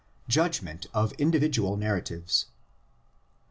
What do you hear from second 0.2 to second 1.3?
JUDGMENT OF